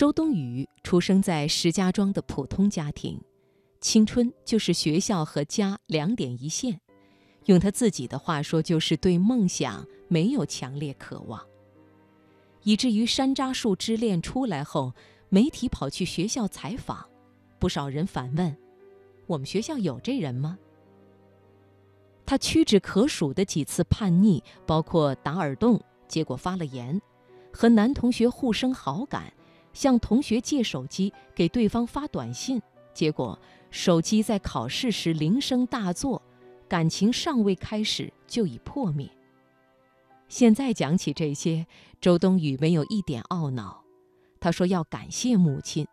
[0.00, 3.20] 周冬雨出生在石家庄的普通家庭，
[3.82, 6.80] 青春就是学校和家两点一线。
[7.44, 11.38] 用他自己的话说，就是对梦想没有强烈渴望，
[12.62, 14.94] 以至于《山楂树之恋》出来后，
[15.28, 17.06] 媒体跑去学校采访，
[17.58, 18.56] 不少人反问
[19.28, 20.58] ：“我们学校有这人吗？”
[22.24, 26.98] 他屈指可数的几次叛逆，包括打耳洞，结果发了炎；
[27.52, 29.30] 和男同学互生好感，
[29.72, 32.60] 向同学借手机给对方发短信，
[32.92, 33.38] 结果
[33.70, 36.20] 手机在考试时铃声大作。
[36.68, 39.10] 感情尚未开始就已破灭。
[40.28, 41.66] 现在讲起这些，
[42.00, 43.82] 周冬雨没有一点懊恼。
[44.38, 45.84] 她说要感谢母亲，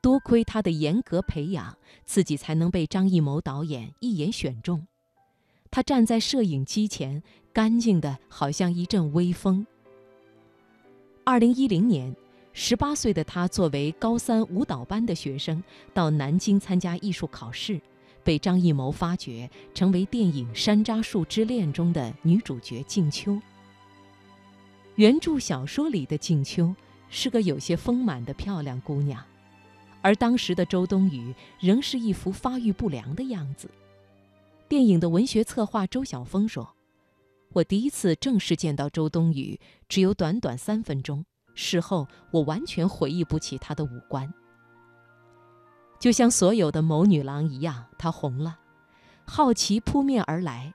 [0.00, 4.86] 多亏她的严格培养，自己才能被张艺谋导演一眼选中。
[5.70, 9.66] 她站在摄影机前，干净的好像一阵微风。
[11.24, 12.16] 二零一零年，
[12.52, 15.62] 十八岁的她作为高三舞蹈班的学生，
[15.94, 17.80] 到南京参加艺术考试。
[18.24, 23.36] 被张艺谋发掘，成为电影《山楂树之恋》中的女主角静秋。
[24.94, 26.72] 原著小说里的静秋
[27.08, 29.20] 是个有些丰满的漂亮姑娘，
[30.02, 33.68] 而当时的周冬雨仍是一副发育不良的样子。
[34.68, 36.76] 电影的文学策划周晓峰说
[37.54, 39.58] ：“我第一次正式见到周冬雨，
[39.88, 41.24] 只有短短三分钟，
[41.54, 44.32] 事后我完全回忆不起她的五官。”
[45.98, 48.58] 就像所有的谋女郎一样，她红了，
[49.24, 50.74] 好奇扑面而来。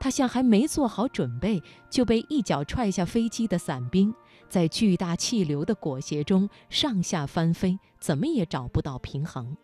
[0.00, 4.14] 她像还没做好准备就被一脚踹下飞机的伞兵，
[4.48, 9.56] 在巨大气流的裹挟中上下翻飞，怎么也找不到平衡。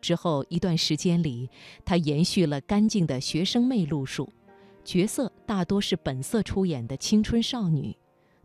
[0.00, 1.48] 之后一段时间里，
[1.84, 4.32] 她延续了干净的学生妹路数，
[4.84, 7.90] 角色大多是本色出演的青春少女，《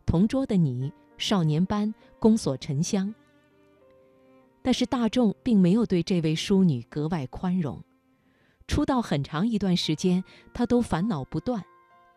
[0.06, 1.88] 同桌的你》《少年班》
[2.19, 3.07] 《宫锁沉香》。
[4.61, 7.81] 但是大众并没有对这位淑女格外宽容。
[8.67, 10.23] 出道很长一段时间，
[10.53, 11.63] 她都烦恼不断，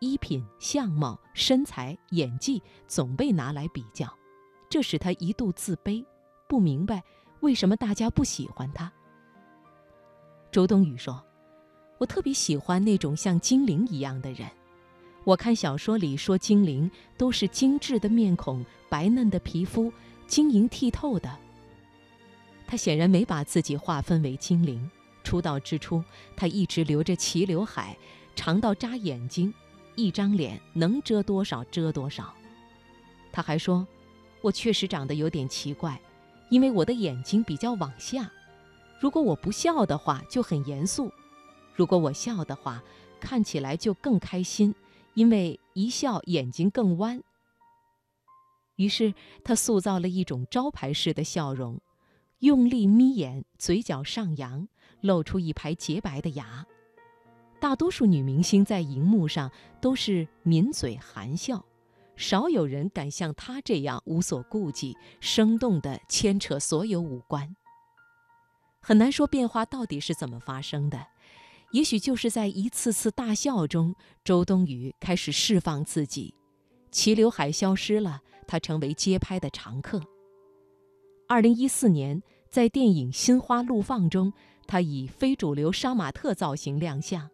[0.01, 4.13] 衣品、相貌、身材、演技总被拿来比较，
[4.69, 6.05] 这使她一度自卑，
[6.49, 7.01] 不明白
[7.39, 8.91] 为什么大家不喜欢她。
[10.51, 11.23] 周冬雨说
[11.97, 14.45] ：“我特别喜欢那种像精灵一样的人。
[15.23, 19.91] 我看小说里说精灵都是精致的面孔、白嫩的皮肤、
[20.27, 21.37] 晶莹剔透的。”
[22.65, 24.89] 他显然没把自己划分为精灵。
[25.23, 26.03] 出道之初，
[26.35, 27.95] 他一直留着齐刘海，
[28.35, 29.53] 长到扎眼睛，
[29.95, 32.33] 一张脸能遮多少遮多少。
[33.31, 33.87] 他还说
[34.41, 36.01] ：“我确实长得有点奇怪，
[36.49, 38.31] 因为我的眼睛比较往下。
[38.99, 41.07] 如果我不笑的话，就很严肃；
[41.75, 42.81] 如果我笑的话，
[43.19, 44.73] 看起来就更开心，
[45.13, 47.21] 因为一笑眼睛更弯。”
[48.77, 49.13] 于是
[49.43, 51.79] 他塑造了一种招牌式的笑容。
[52.39, 54.67] 用力眯眼，嘴角上扬，
[55.01, 56.65] 露出一排洁白的牙。
[57.59, 61.63] 大多数女明星在荧幕上都是抿嘴含笑，
[62.15, 67.55] 少有人敢像她这样无所顾忌，生动地牵扯所有五官。
[68.81, 71.05] 很难说变化到底是怎么发生的，
[71.71, 73.95] 也许就是在一次次大笑中，
[74.25, 76.33] 周冬雨开始释放自己，
[76.91, 80.01] 齐刘海消失了，她成为街拍的常客。
[81.29, 84.33] 二零一四年，在电影《心花怒放》中，
[84.67, 87.29] 她以非主流杀马特造型亮相。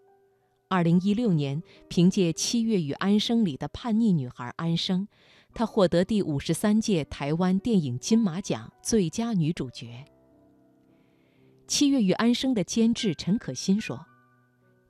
[0.70, 5.08] 二零一六年，凭借《七月与安生》里的叛逆女孩安生，
[5.56, 10.06] 她获得第五十三届台湾电影金马奖最佳女主角。
[11.70, 14.06] 《七月与安生》的监制陈可辛说：“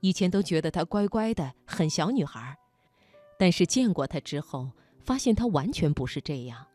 [0.00, 2.56] 以前都觉得她乖乖的，很小女孩，
[3.38, 6.66] 但是见过她之后，发现她完全不是这样，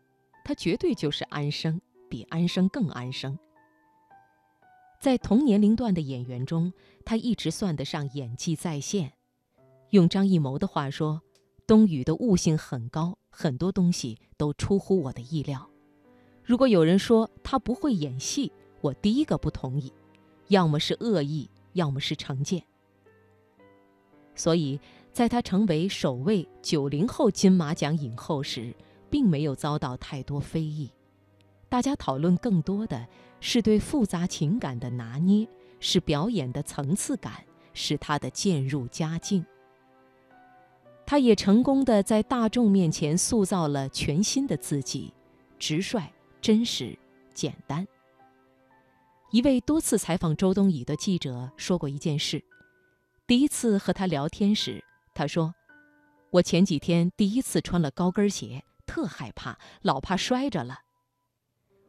[0.43, 1.79] 她绝对就是安生。”
[2.09, 3.39] 比安生更安生。
[5.01, 6.71] 在同年龄段的演员中，
[7.03, 9.13] 她一直算得上演技在线。
[9.89, 11.23] 用张艺谋的话说，
[11.65, 15.67] 冬雨的悟性很高，很多东西都出乎我的意料。
[16.43, 19.91] 如果有人说她不会演戏，我第一个不同意，
[20.49, 22.63] 要么是恶意，要么是成见。
[24.35, 24.79] 所以，
[25.11, 28.73] 在他成为首位九零后金马奖影后时，
[29.09, 30.89] 并没有遭到太多非议。
[31.69, 33.07] 大家讨论更多的
[33.39, 35.47] 是对复杂情感的拿捏，
[35.79, 37.43] 是表演的层次感，
[37.73, 39.45] 是他的渐入佳境。
[41.05, 45.13] 他也成功的在大众面前塑造了全新的自己，
[45.59, 46.01] 直率、
[46.41, 46.97] 真实、
[47.33, 47.85] 简单。
[49.31, 52.43] 一位多次采访周冬雨的记者说过一件事：
[53.25, 54.83] 第一次和他聊天时，
[55.13, 55.55] 他说
[56.29, 60.81] ：“我前几天第一次穿了高跟鞋，特害怕，老怕摔着了。”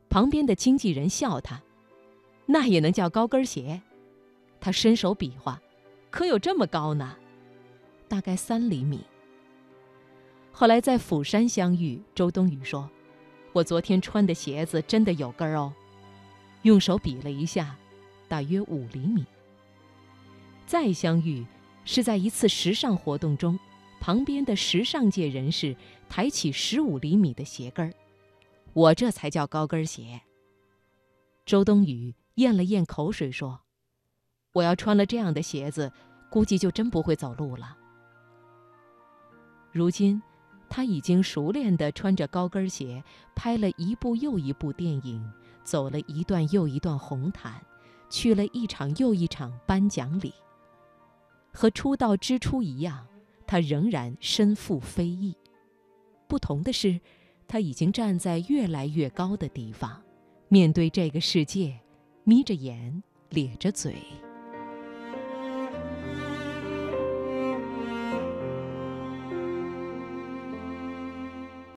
[0.09, 1.61] 旁边的经纪人笑他
[2.47, 3.83] ：“那也能叫高跟鞋？”
[4.61, 5.61] 他伸手比划
[6.09, 7.17] ：“可有这么高呢？
[8.07, 9.05] 大概三厘米。”
[10.53, 12.89] 后来在釜山相遇，周冬雨说
[13.53, 15.75] ：“我昨天穿的鞋子真的有跟儿哦。”
[16.63, 17.77] 用手比了一下，
[18.29, 19.27] 大约五厘米。
[20.67, 21.47] 再相遇
[21.85, 23.59] 是在一次时尚活动中，
[24.01, 25.77] 旁边的时尚界人士
[26.09, 27.93] 抬起十五厘米的鞋跟儿，
[28.73, 30.21] 我这才叫高跟鞋。
[31.45, 33.61] 周冬雨咽了咽口水说
[34.55, 35.93] ：“我要穿了这样的鞋子，
[36.31, 37.77] 估计就真不会走路了。”
[39.71, 40.23] 如今，
[40.71, 45.33] 他已经熟练地穿着高跟鞋，拍了一部又一部电影。
[45.65, 47.59] 走了一段又一段红毯，
[48.11, 50.31] 去了一场又一场颁奖礼。
[51.55, 53.07] 和出道之初一样，
[53.47, 55.35] 他仍然身负非议。
[56.27, 57.01] 不同的是，
[57.47, 60.03] 他已经站在越来越高的地方，
[60.49, 61.79] 面对这个世界，
[62.25, 63.95] 眯着眼，咧着嘴。